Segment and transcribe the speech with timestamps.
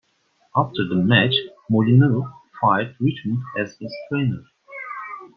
[0.55, 1.35] After the match,
[1.69, 2.27] Molineaux
[2.59, 4.43] fired Richmond as his trainer.